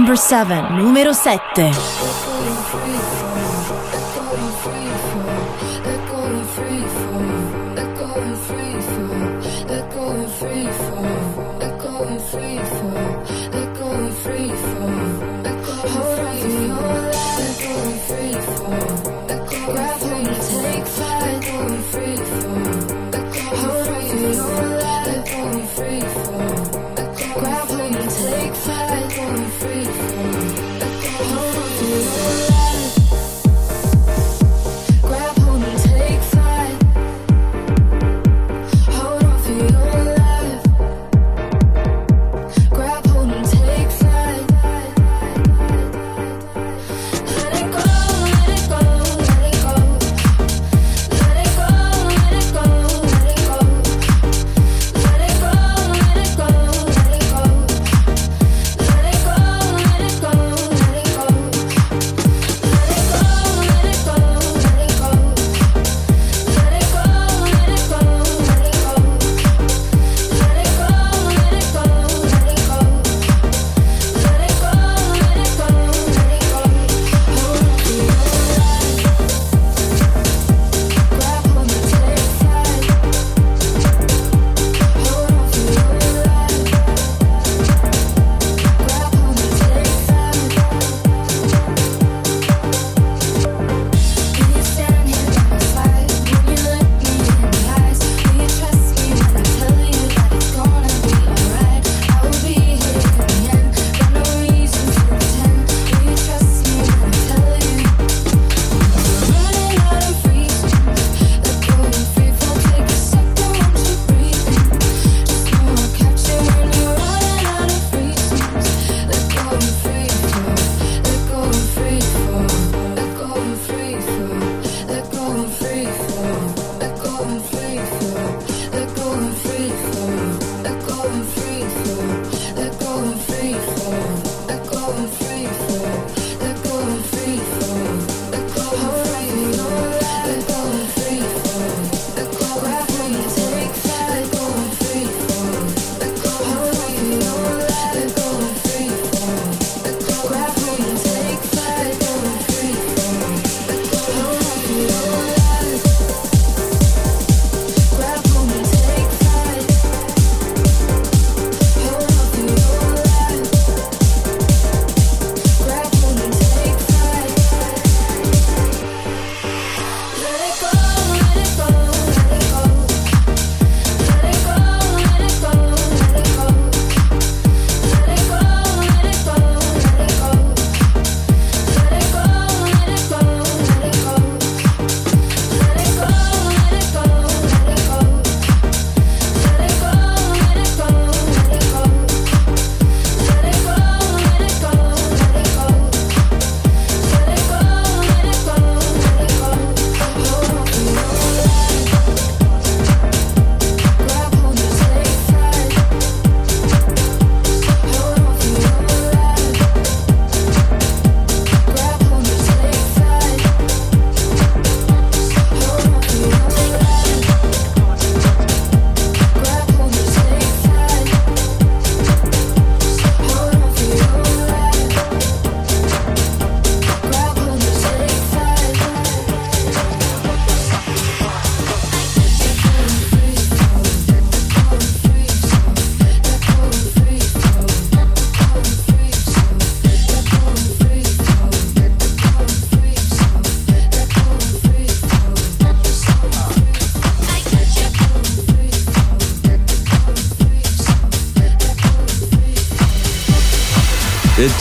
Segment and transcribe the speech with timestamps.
[0.00, 2.09] Number 7, numero 7.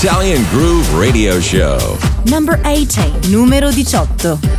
[0.01, 1.78] Italian Groove Radio Show.
[2.24, 4.59] Number 18, numero 18.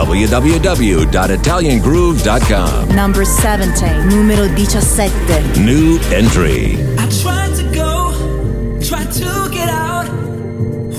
[0.00, 2.88] www.italiangroove.com.
[2.96, 5.62] Number 17, numero 17.
[5.66, 6.78] New entry.
[6.96, 8.10] I tried to go,
[8.80, 10.06] tried to get out.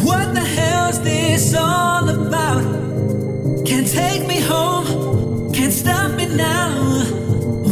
[0.06, 2.62] What the hell's this all about?
[3.66, 6.70] Can't take me home, can't stop me now.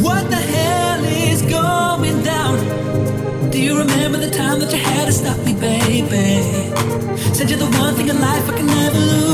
[0.02, 2.58] What the hell is going down?
[3.52, 6.42] Do you remember the time that you had to stop me, baby?
[7.34, 9.29] Said you're the one thing in life I can never lose.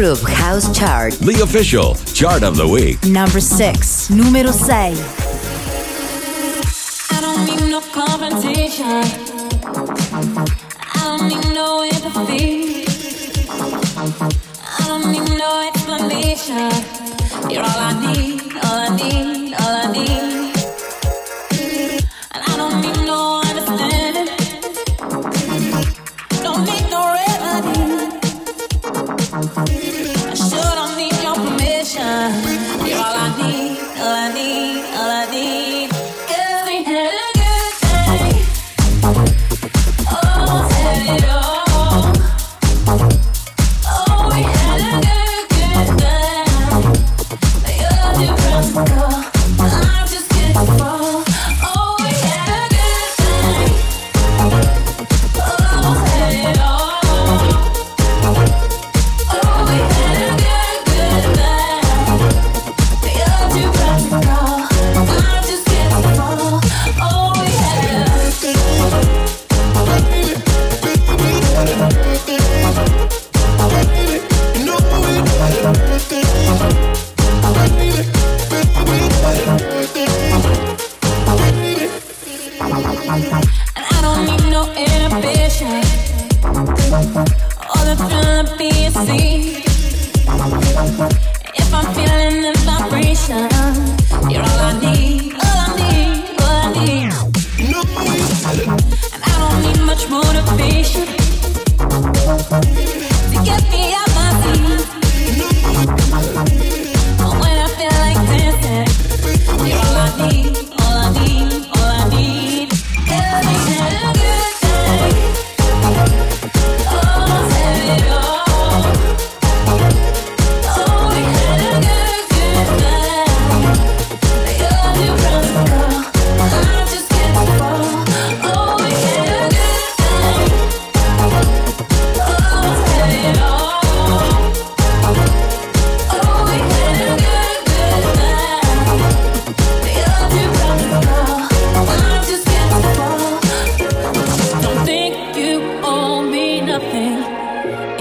[0.00, 1.12] Groove House Chart.
[1.12, 3.04] The official chart of the week.
[3.04, 4.08] Number 6.
[4.08, 5.30] Número 6.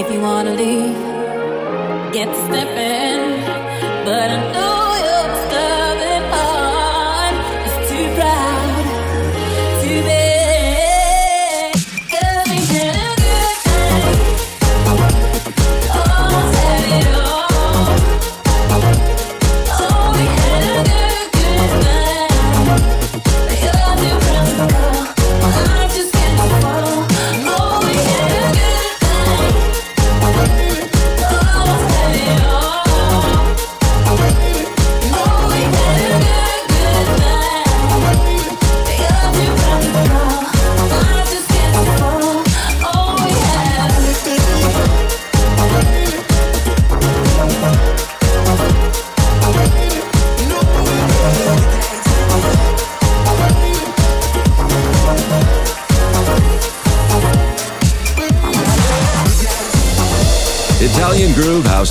[0.01, 0.95] If you wanna leave,
[2.13, 3.21] get stepping.
[4.05, 5.03] But I know.
[5.03, 5.08] you.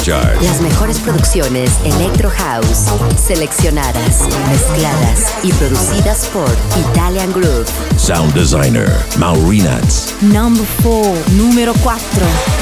[0.08, 6.48] Las mejores producciones Electro House, seleccionadas, mezcladas y producidas por
[6.90, 7.66] Italian Groove.
[7.98, 10.14] Sound designer Maurinats.
[10.22, 12.57] Number 4, numero 4.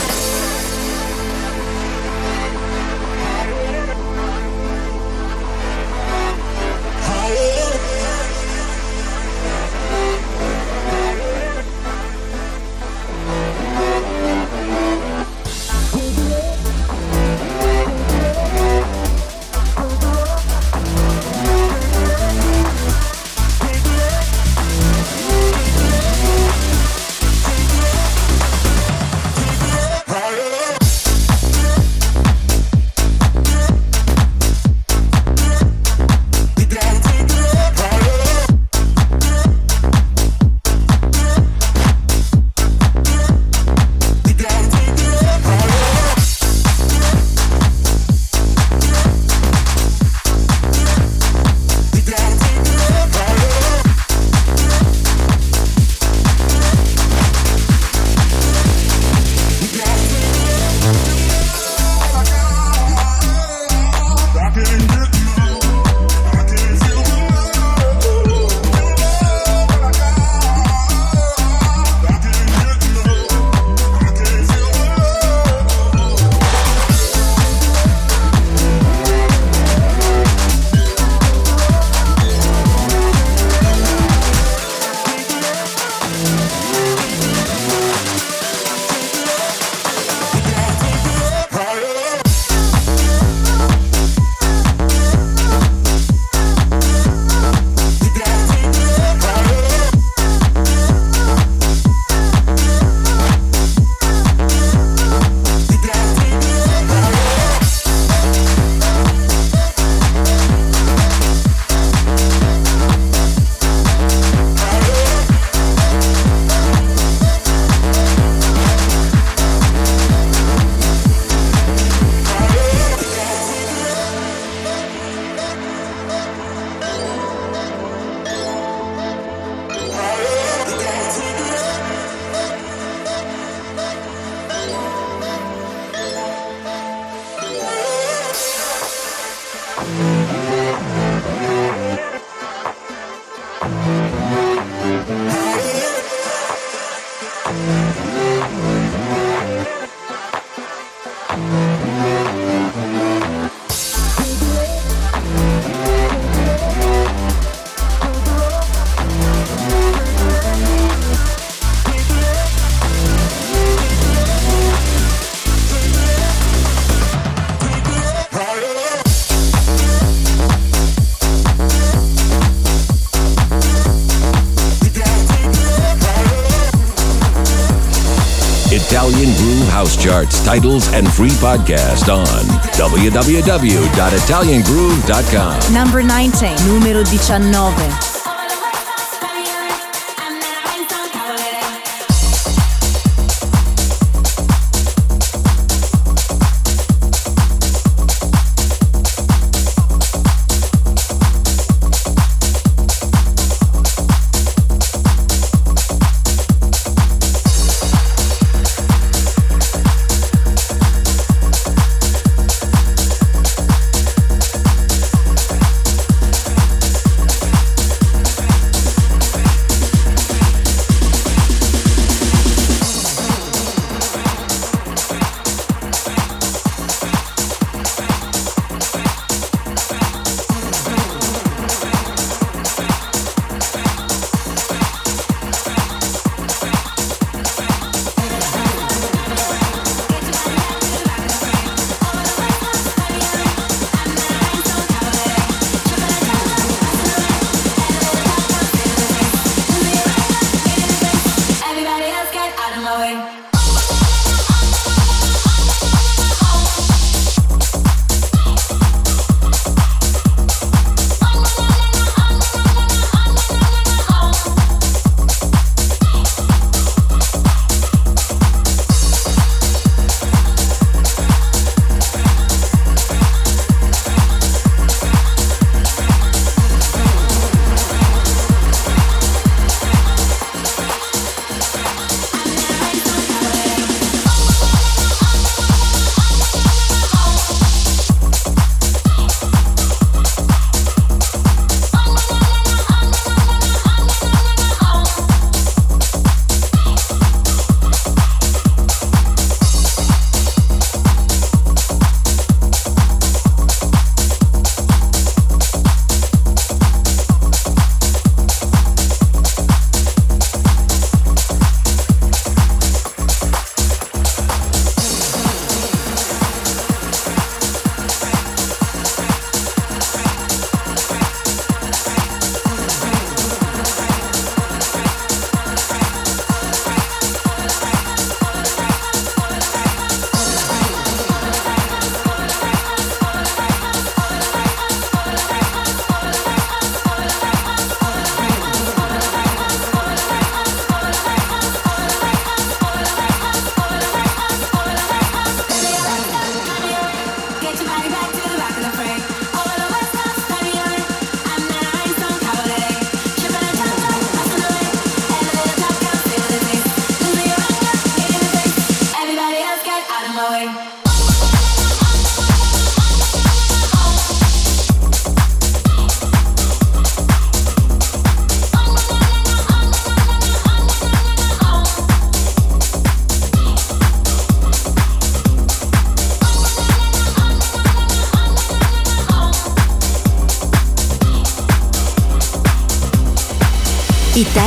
[180.27, 182.27] Charts, titles, and free podcast on
[182.75, 185.75] www.italiangroove.com.
[185.75, 188.16] Number 19, numero 19.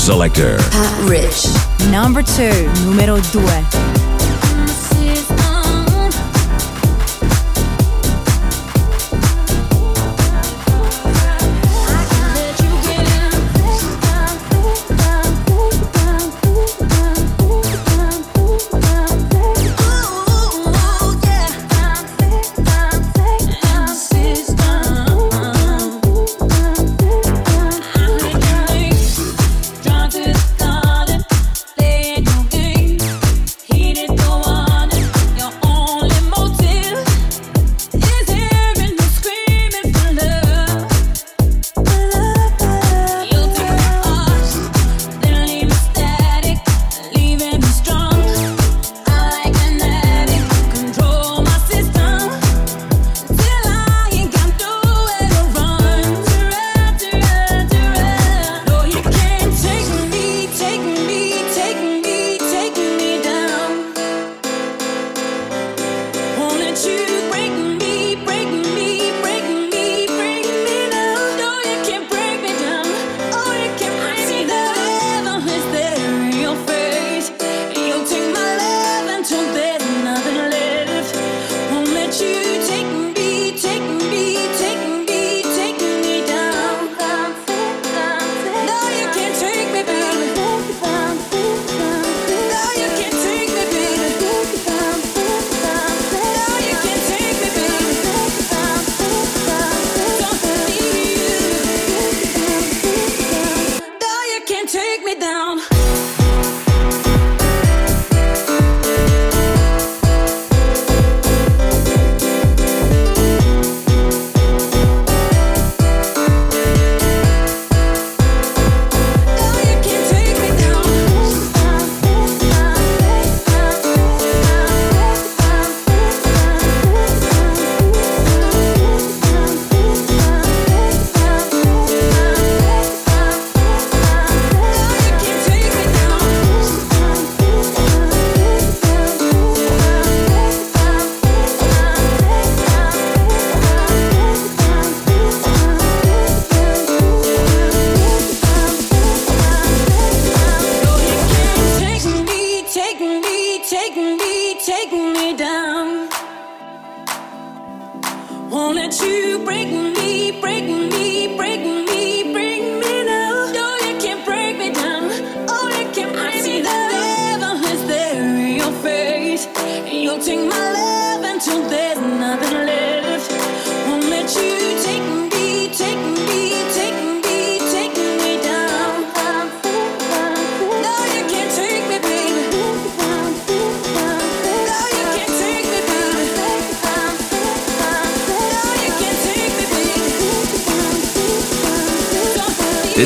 [0.05, 0.57] Selector.
[0.69, 1.47] Pat Rich.
[1.89, 2.69] Number 2.
[2.85, 3.84] Numero due.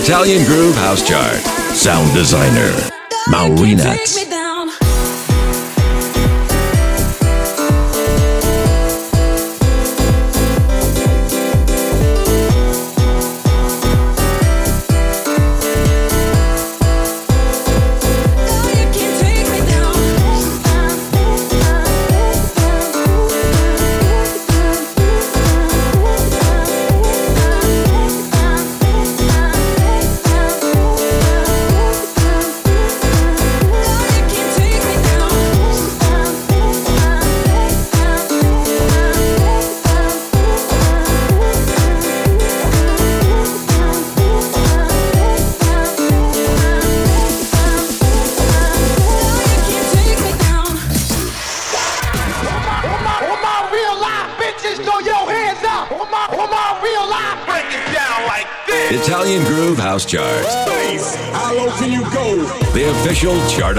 [0.09, 1.37] Italian Groove House Chart.
[1.75, 2.73] Sound designer,
[3.29, 4.28] Maureenat.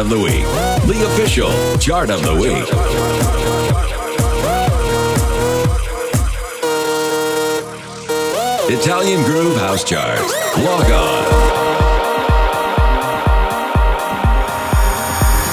[0.00, 0.44] of the Week.
[0.86, 2.64] The official Chart of the Week.
[8.78, 10.18] Italian Groove House Chart.
[10.64, 11.22] Log on.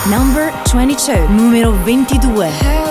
[0.10, 2.87] Number 22, numero 22.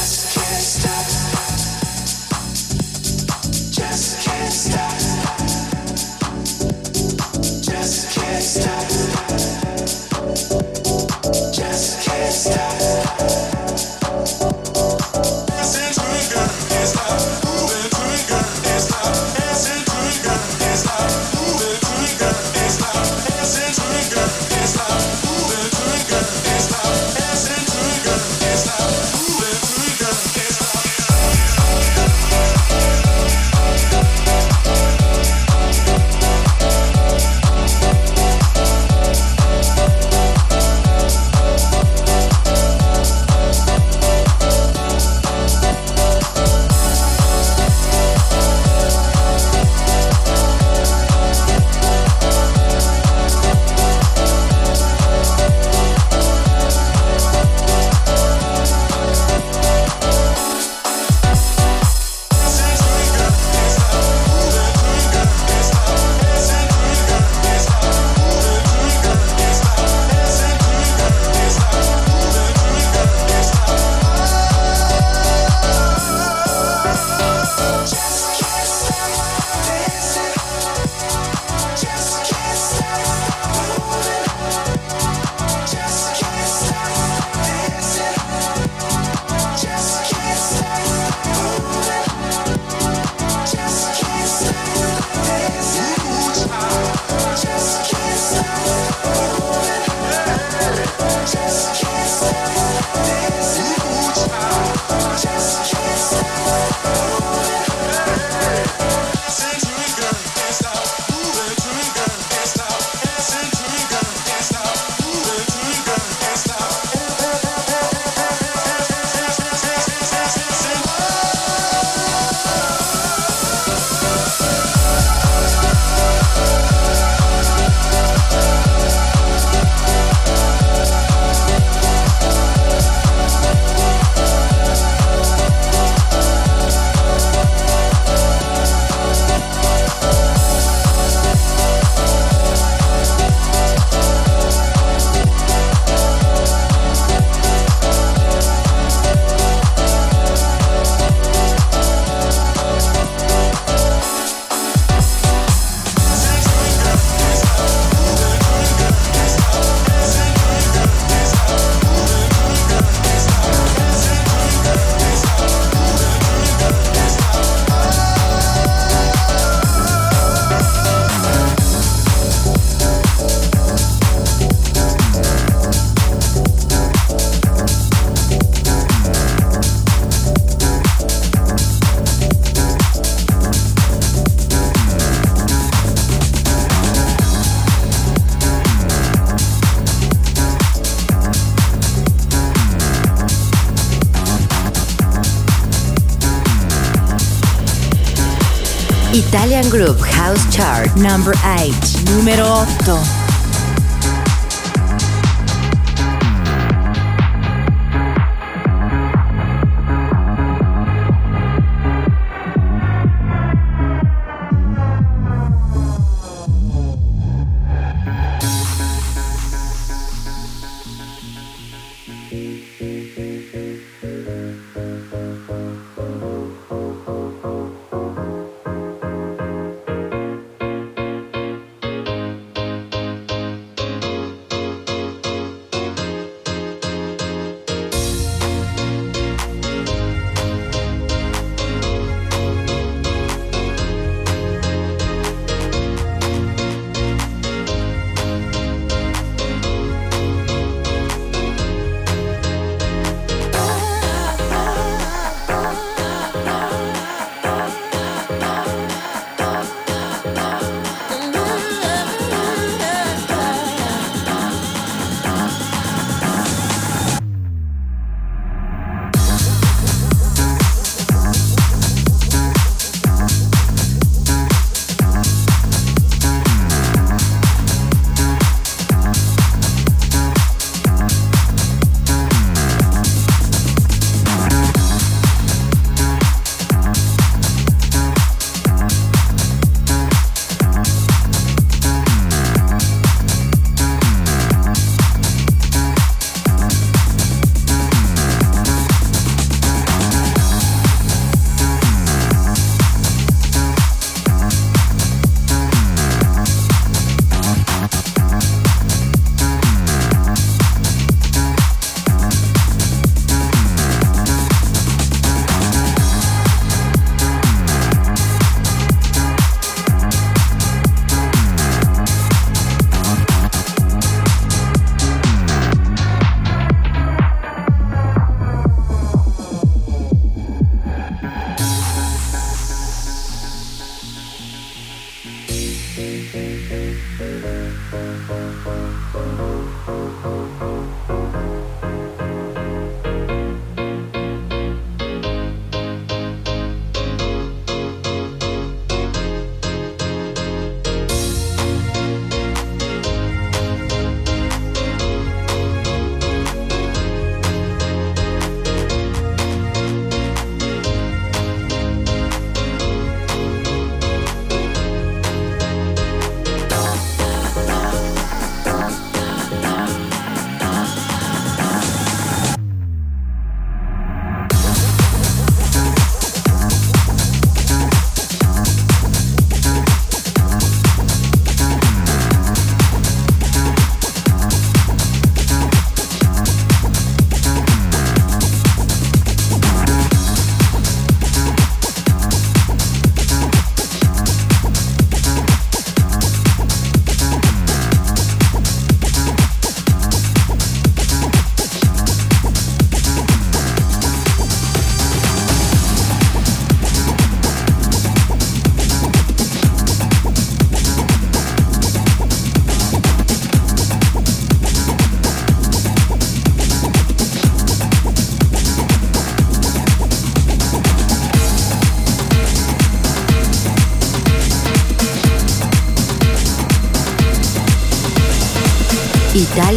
[199.70, 200.88] Groove House Chart.
[200.98, 201.74] Number 8.
[202.06, 203.23] Numero 8.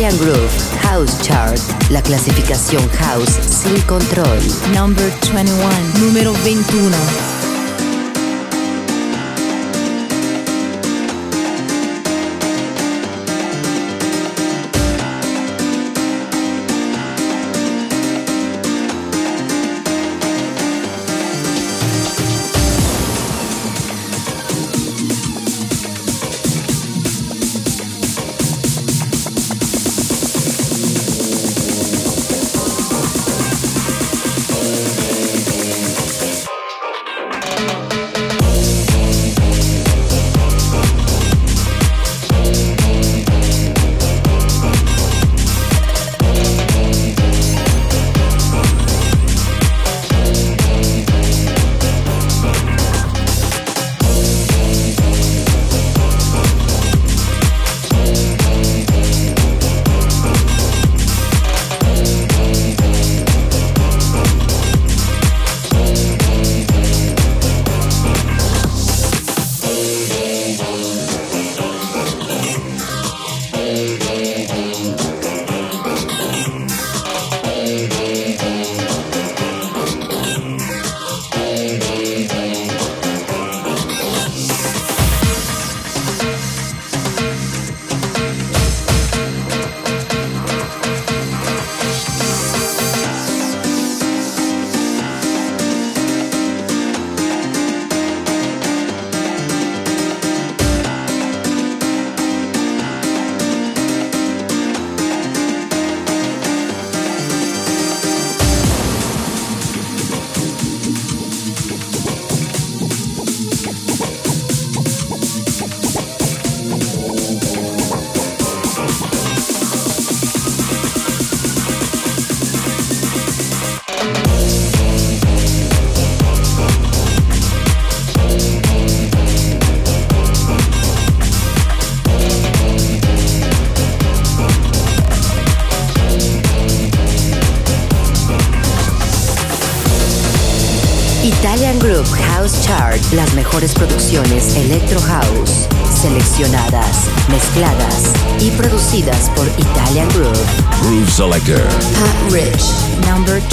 [0.07, 0.51] Italian Groove
[0.83, 1.59] House Chart,
[1.91, 4.39] la clasificación house sin control.
[4.73, 6.01] Number 21.
[6.01, 7.26] Numero 21.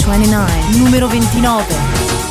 [0.04, 0.78] 29.
[0.78, 2.23] Numero 29.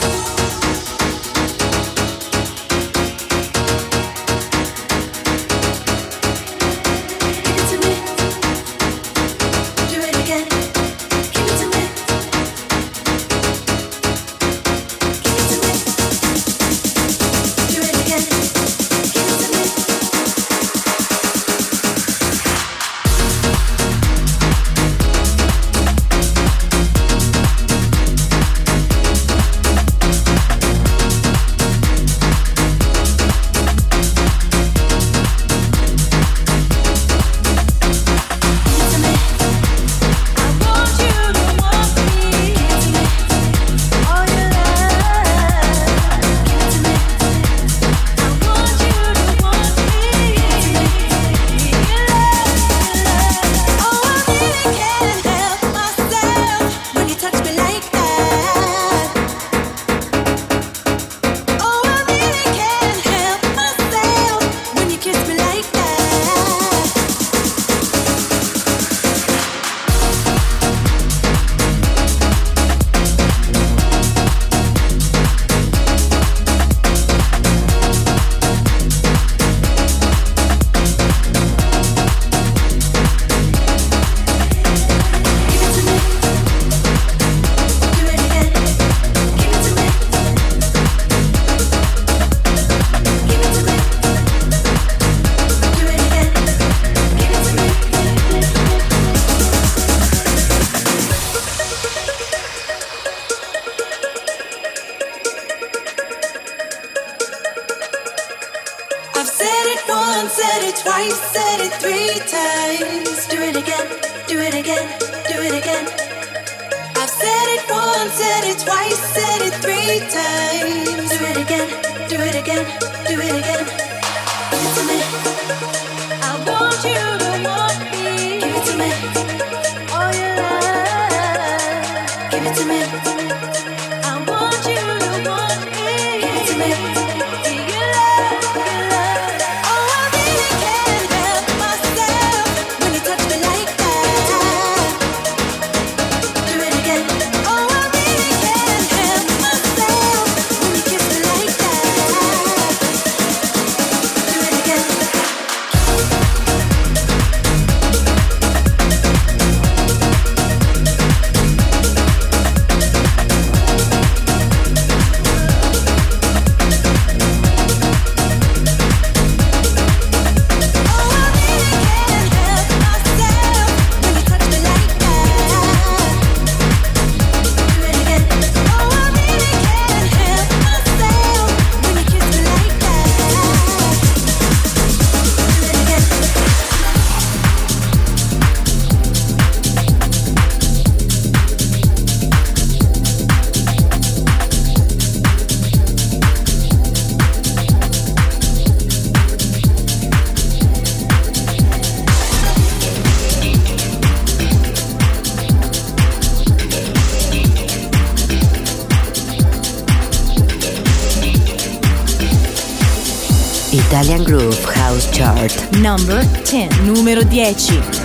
[215.83, 216.85] Number 10.
[216.85, 218.02] Numero 10.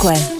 [0.00, 0.39] 5.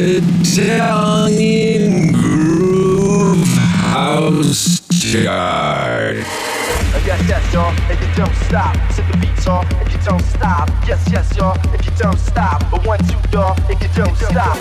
[0.00, 1.82] Italian
[2.12, 3.44] Groove
[3.90, 6.18] House Chart.
[6.18, 8.76] Uh, yes, yes, y'all, and you don't stop.
[8.94, 10.70] To the beat, y'all, if you don't stop.
[10.86, 12.62] Yes, yes, y'all, if you don't stop.
[12.70, 14.56] But one, two, y'all, if you don't stop.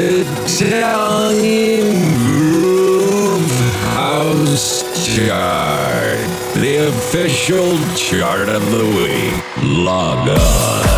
[0.00, 1.86] Italian
[2.26, 3.52] Groove
[3.94, 6.17] House Chart.
[6.60, 9.44] The official chart of the week.
[9.62, 10.88] Log on.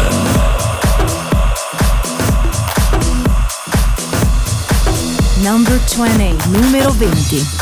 [5.45, 7.60] Number 20, numero 20.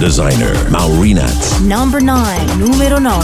[0.00, 1.60] Designer Maurinats.
[1.66, 3.20] Number 9, numero 9.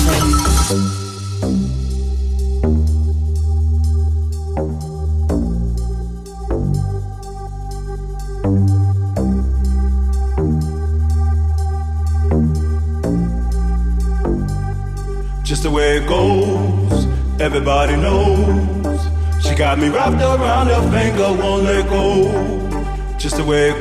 [15.44, 17.06] Just the way it goes,
[17.40, 19.00] everybody knows.
[19.42, 22.76] She got me wrapped around her finger, won't let go.
[23.16, 23.75] Just the way it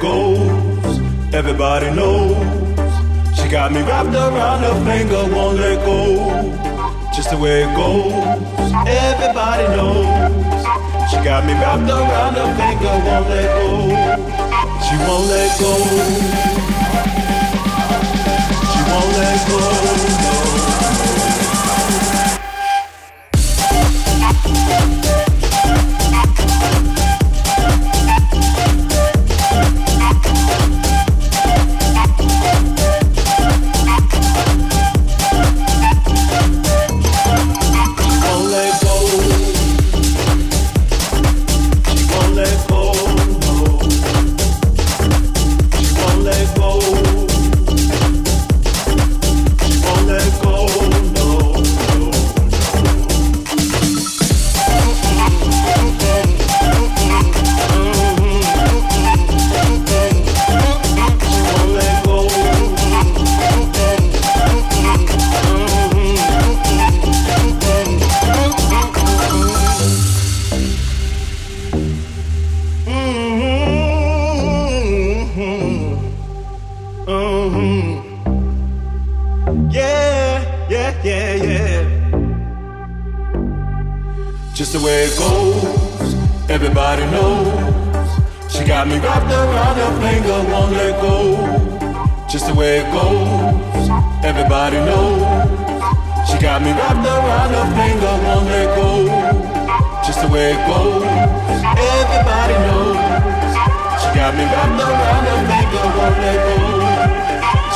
[5.05, 6.15] finger, won't let go.
[7.15, 8.11] Just the way it goes,
[8.87, 10.05] everybody knows.
[11.09, 13.69] She got me wrapped around her finger, won't let go.
[14.85, 15.73] She won't let go.
[18.71, 19.59] She won't let go.
[20.23, 21.04] No.
[77.07, 78.01] Mhm.
[79.71, 81.83] Yeah, yeah, yeah, yeah.
[84.55, 86.15] Just the way it goes,
[86.49, 87.47] everybody knows.
[88.49, 91.37] She got me wrapped around her finger, won't let go.
[92.27, 93.89] Just the way it goes,
[94.25, 95.21] everybody knows.
[96.27, 99.05] She got me wrapped around her finger, won't let go.
[100.07, 101.03] Just the way it goes,
[101.93, 102.97] everybody knows.
[104.01, 106.84] She got me wrapped around her finger, won't let go.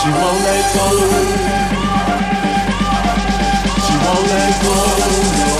[0.02, 0.88] She won't let go.
[3.86, 5.59] She won't let go.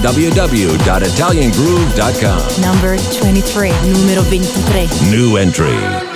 [0.00, 2.62] www.italiangroove.com.
[2.62, 4.88] Number 23, numero 23.
[5.10, 6.15] New entry.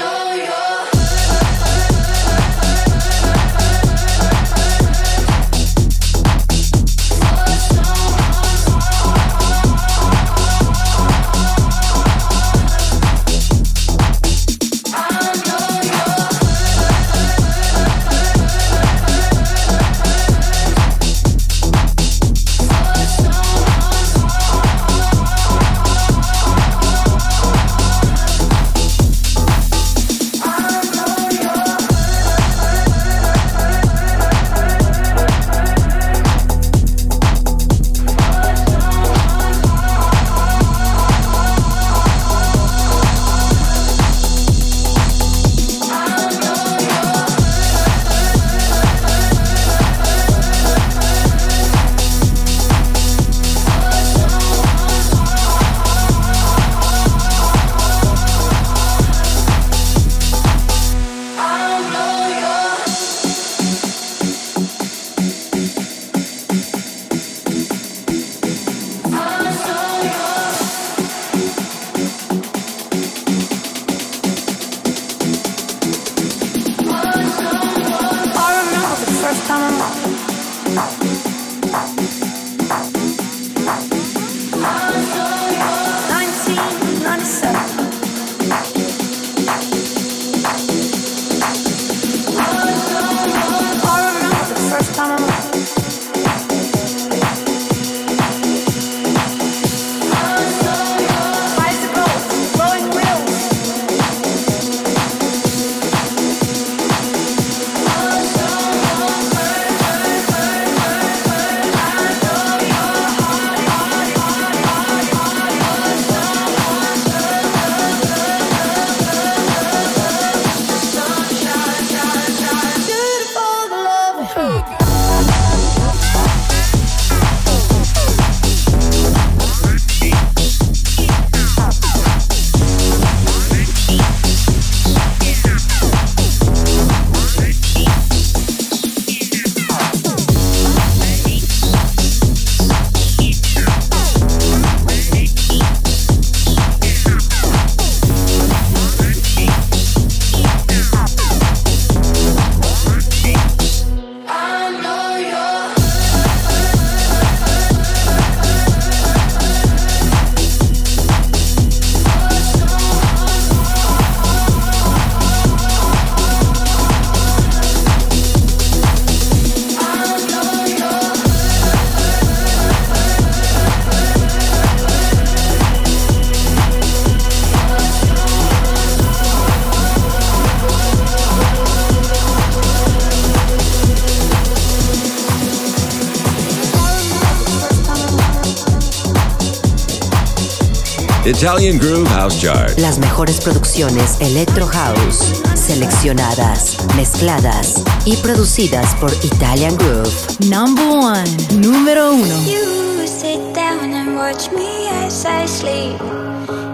[191.40, 192.78] Italian Groove House Chart.
[192.78, 200.12] Las mejores producciones Electro House, seleccionadas, mezcladas y producidas por Italian Groove.
[200.50, 201.24] Number one,
[201.56, 202.44] número uno.
[202.44, 205.98] You sit down and watch me as I sleep.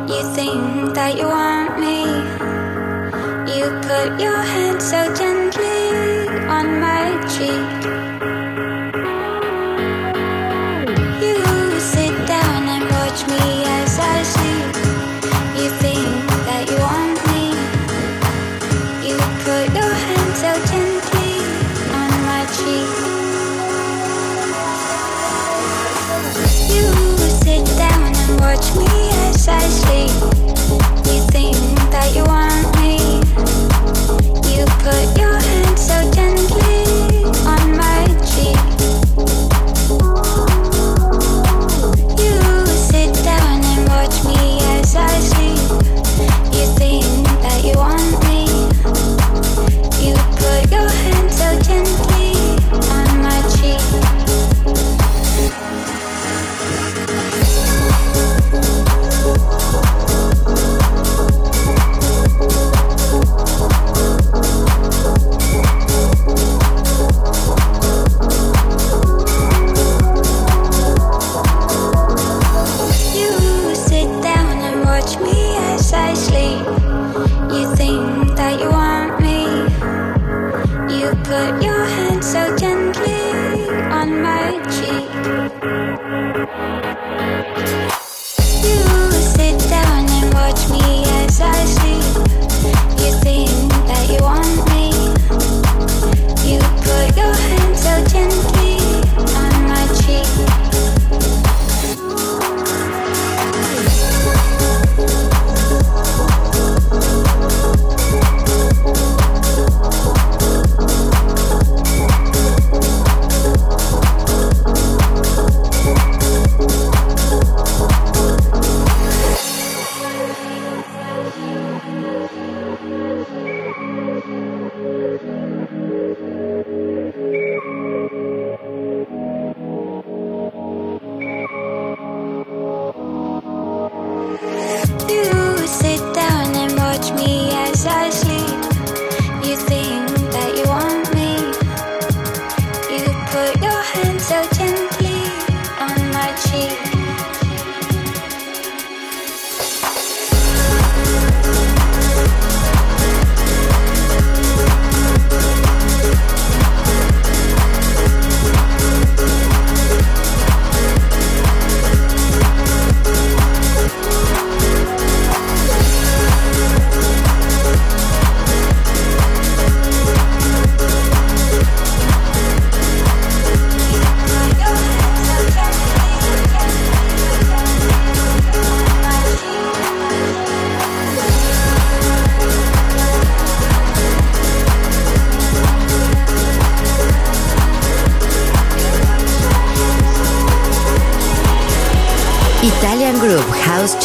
[0.08, 2.02] You think that you want me.
[3.56, 5.25] You put your hand so down.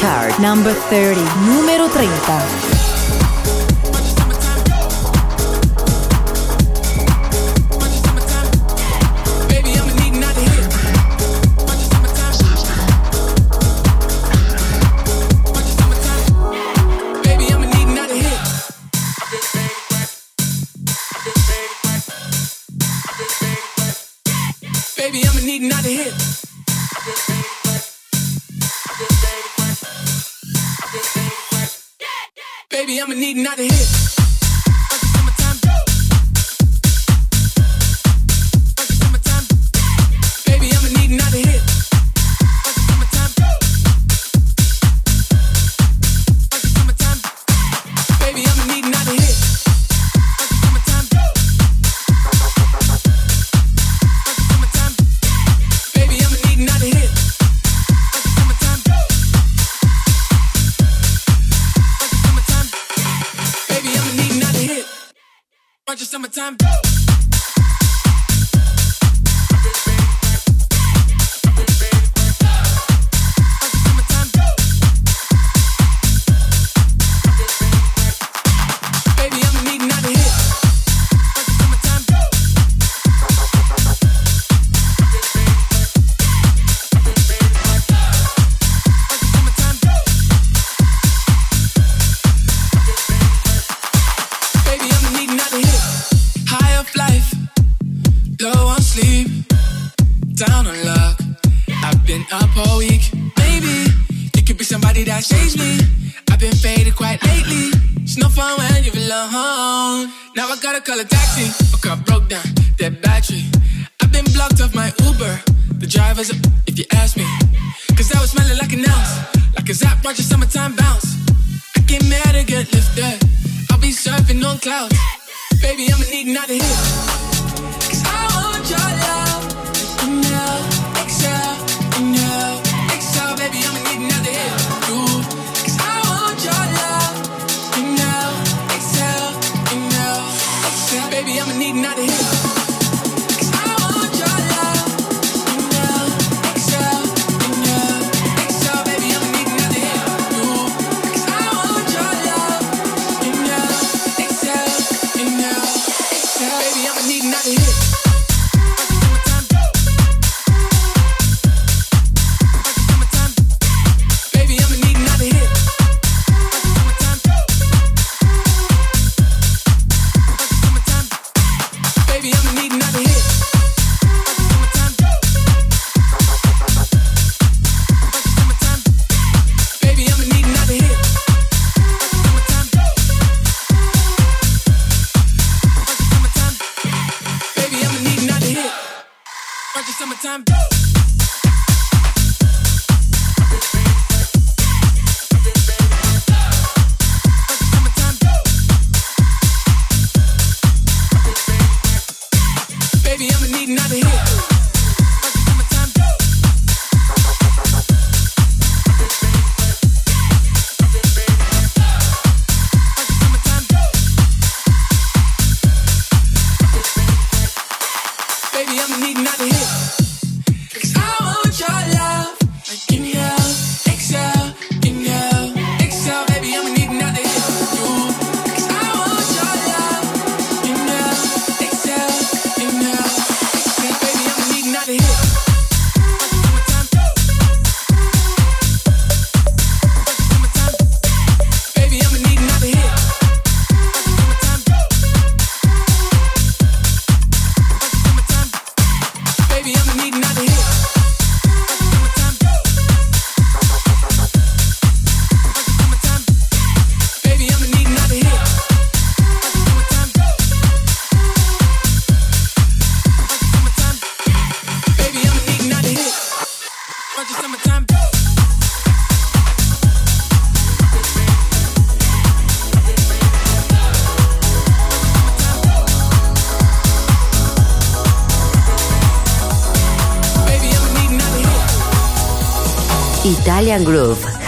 [0.02, 0.40] Chart.
[0.40, 1.22] Number 30.
[1.46, 2.61] Número 30.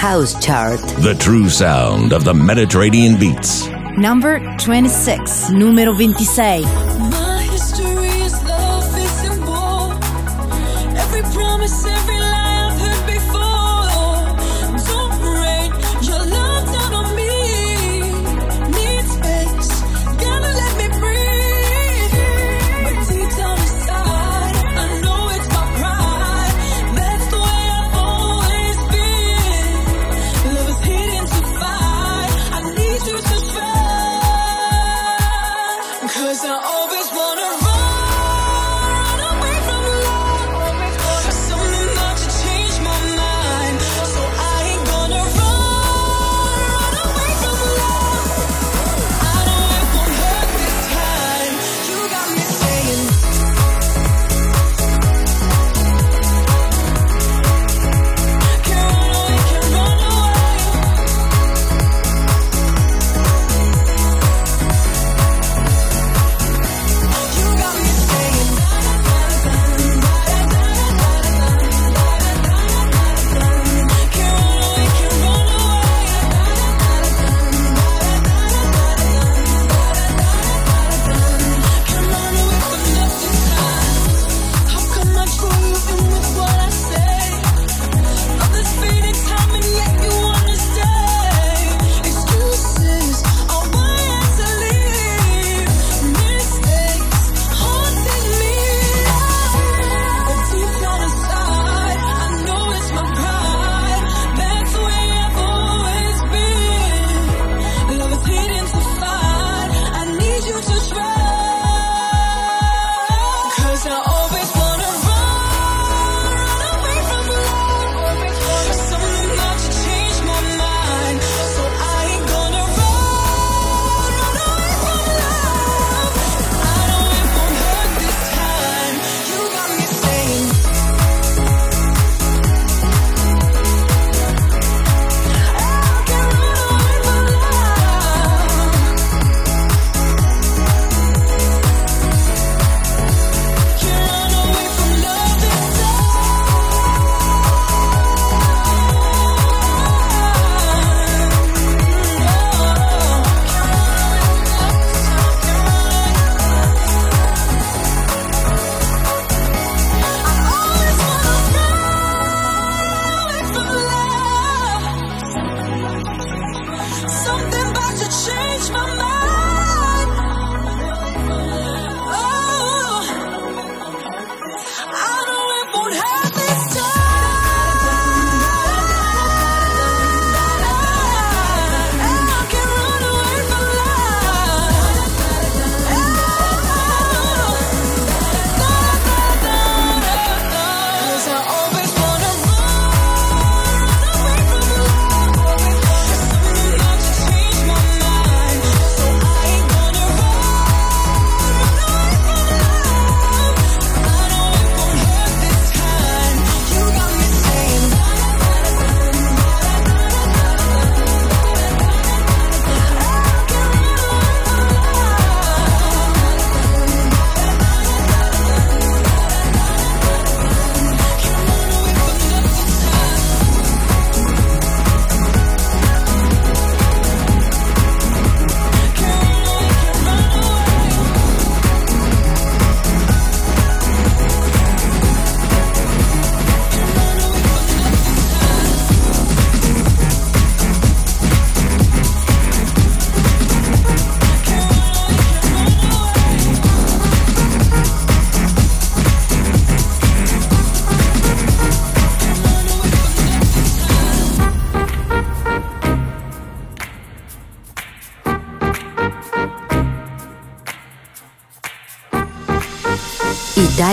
[0.03, 0.81] House Chart.
[0.99, 3.67] The true sound of the Mediterranean beats.
[3.97, 5.51] Number 26.
[5.51, 6.67] Numero 26.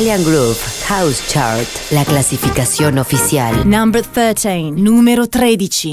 [0.00, 0.58] Italian Groove
[0.88, 3.68] House Chart, la clasificación oficial.
[3.68, 5.92] Number 13, número 13.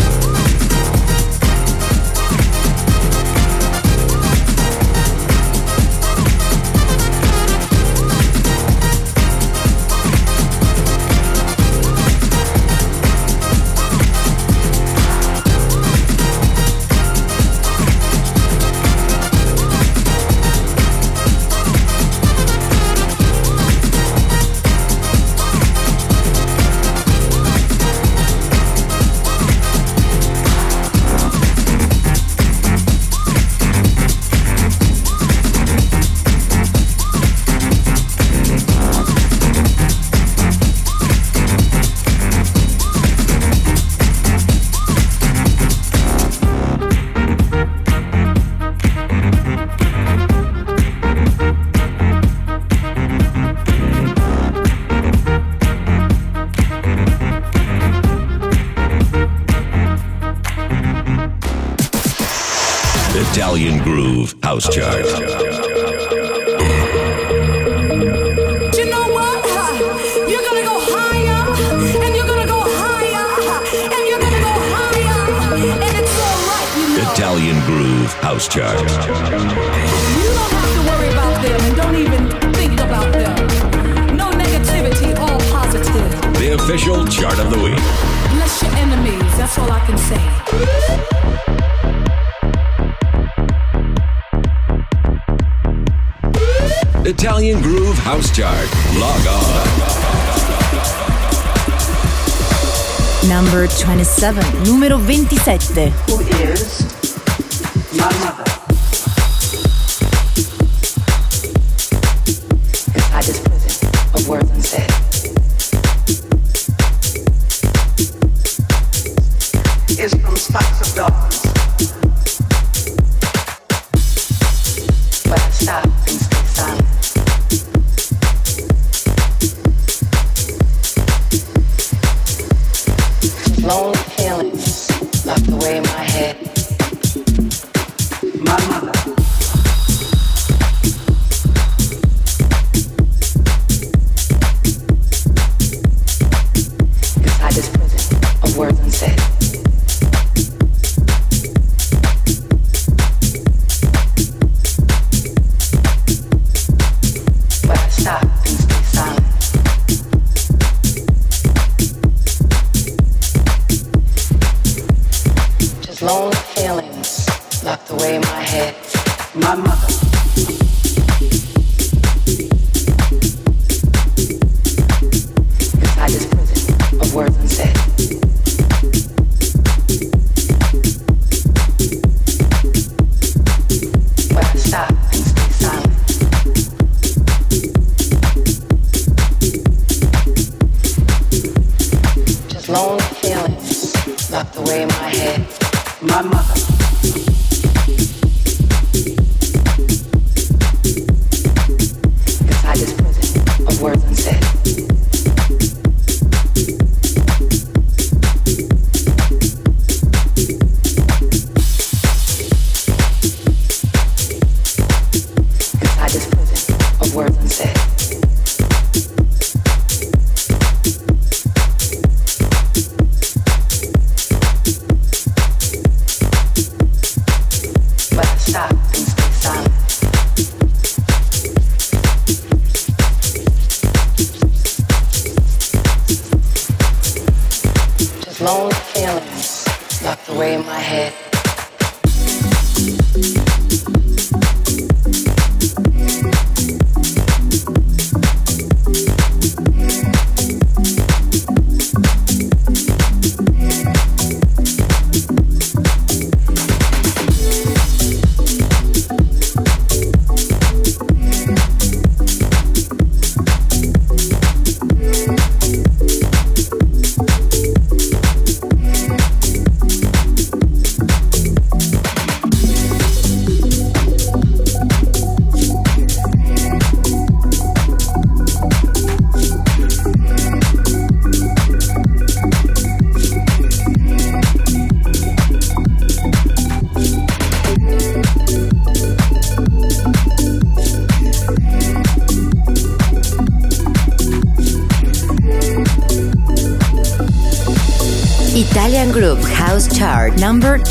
[104.21, 105.91] 7, numero 27.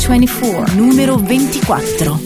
[0.01, 2.20] 24, numero 24.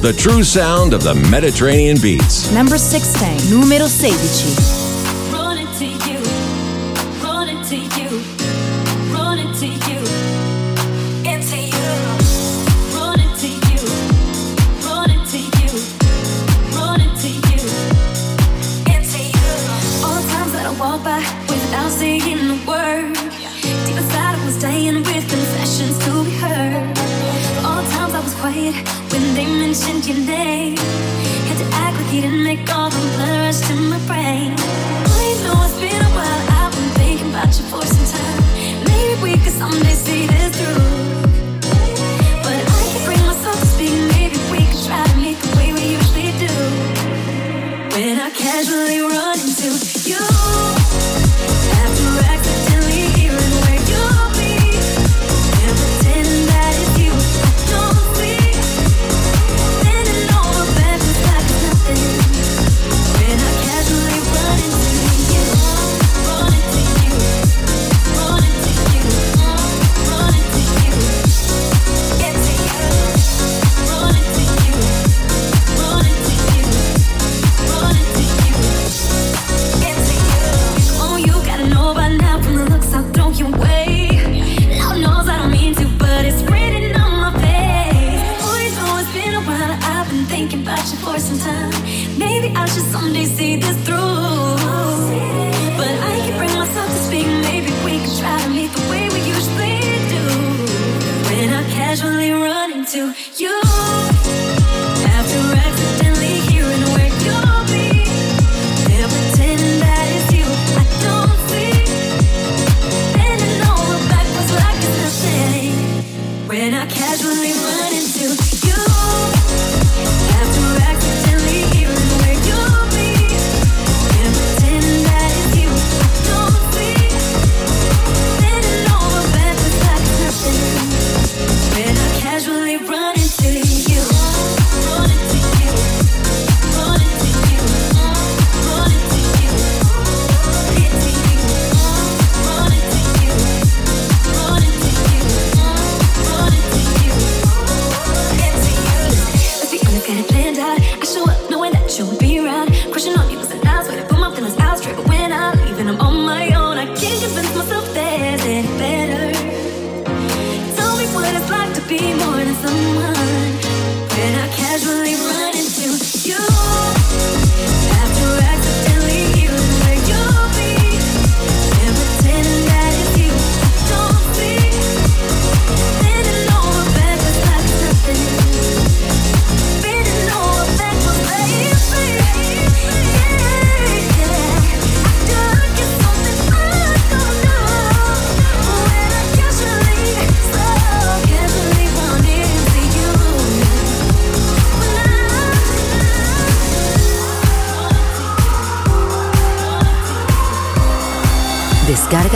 [0.00, 2.50] The true sound of the Mediterranean beats.
[2.52, 4.79] Number 16, numero 16.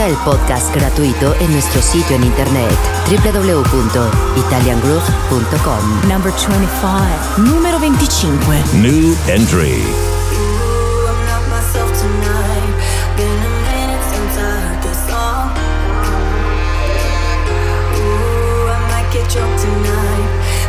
[0.05, 2.77] El podcast gratuito en nuestro sitio en internet
[3.09, 6.07] www.italiangroove.com.
[6.07, 7.39] Number 25.
[7.39, 8.75] Número 25.
[8.75, 9.83] New entry.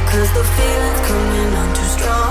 [0.07, 2.26] Cause the feeling's coming on too strong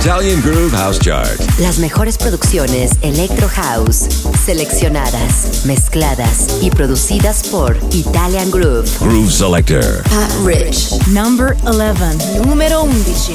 [0.00, 1.40] Italian Groove House Chart.
[1.58, 4.06] Las mejores producciones Electro House,
[4.44, 8.88] seleccionadas, mezcladas y producidas por Italian Groove.
[9.00, 10.02] Groove Selector.
[10.04, 10.92] Pat Rich.
[11.08, 12.46] Number 11.
[12.46, 13.34] Número 11.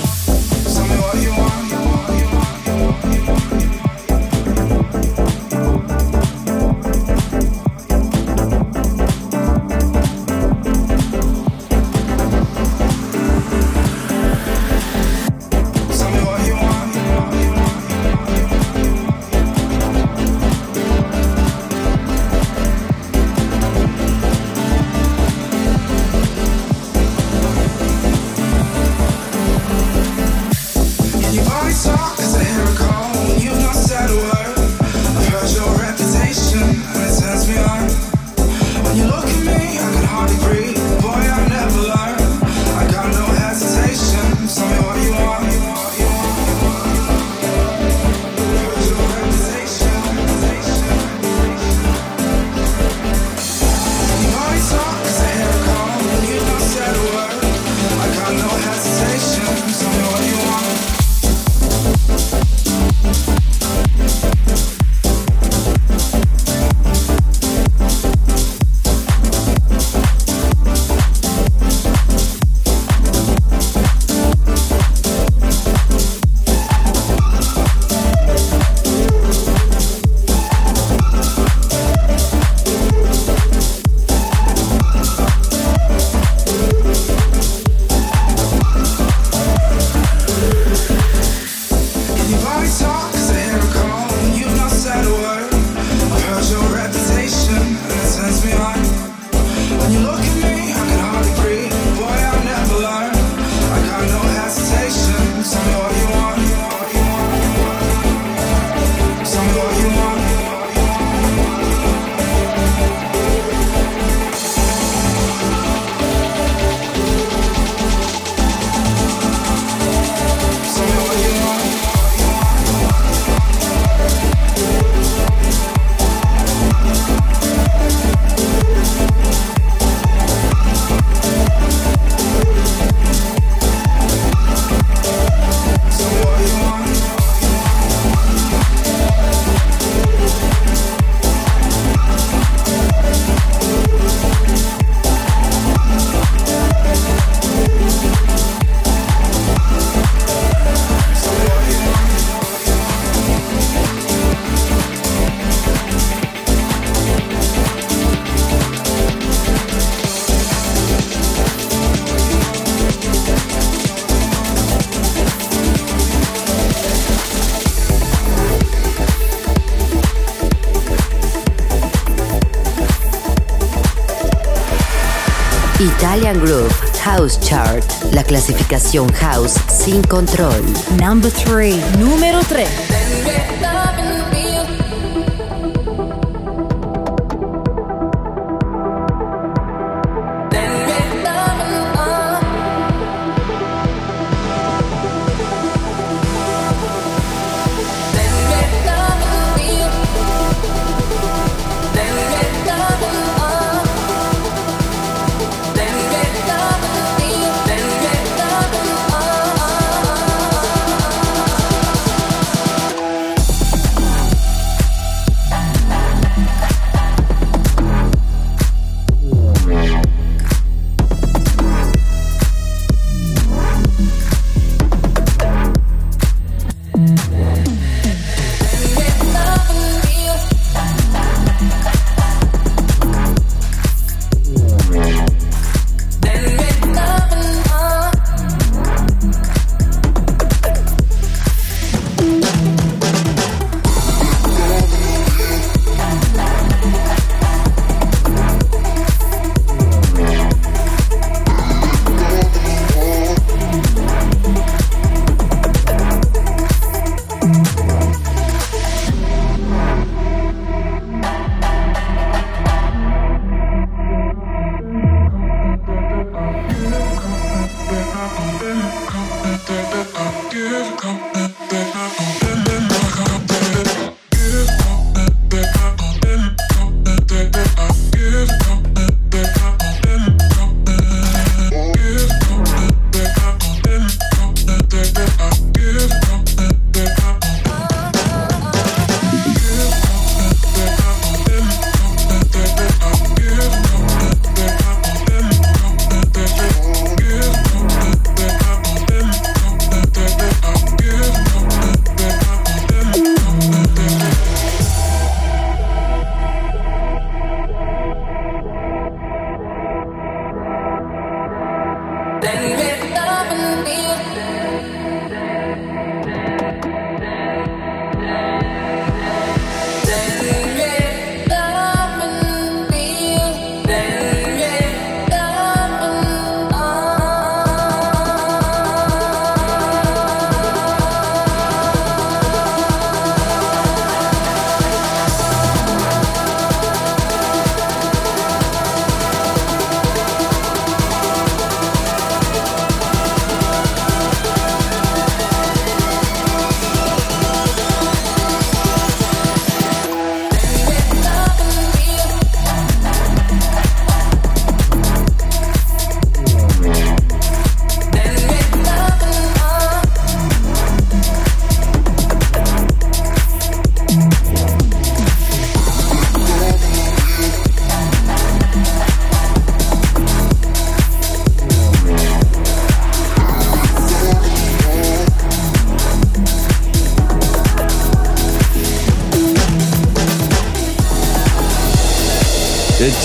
[176.14, 176.72] Italian Group
[177.02, 180.62] House Chart, la clasificación house sin control.
[181.00, 181.98] Number 3.
[181.98, 182.93] Número 3.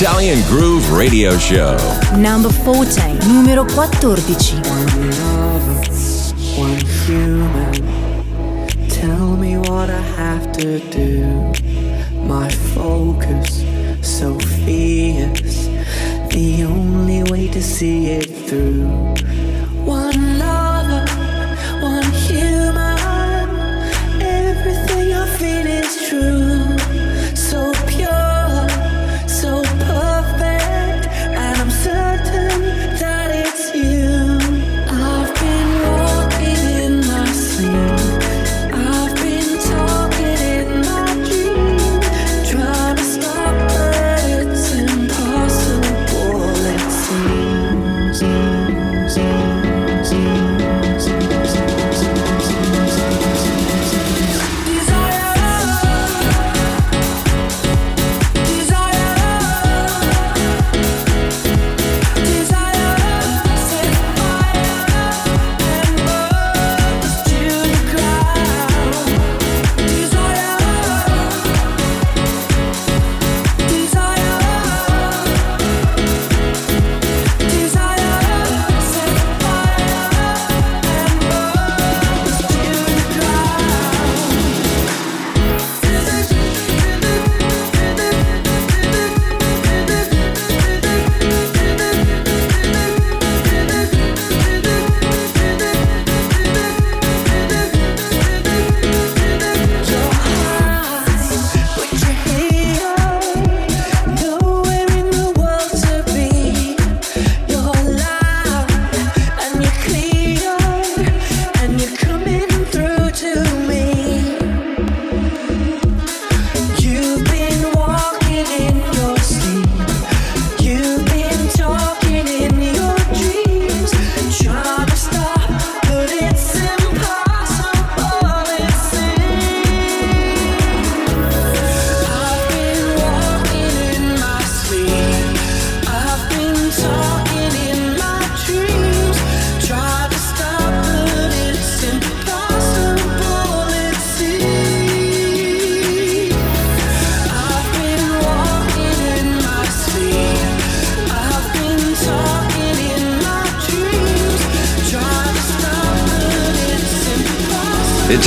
[0.00, 1.76] Italian Groove Radio Show.
[2.16, 4.67] Number 14, numero 14.